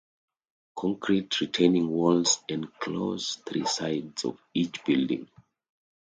[0.75, 5.29] Concrete retaining walls enclose three sides of each building.